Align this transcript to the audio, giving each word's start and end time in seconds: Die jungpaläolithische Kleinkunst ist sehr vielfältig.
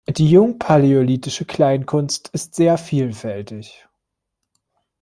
Die 0.09 0.31
jungpaläolithische 0.31 1.45
Kleinkunst 1.45 2.29
ist 2.29 2.55
sehr 2.55 2.79
vielfältig. 2.79 3.85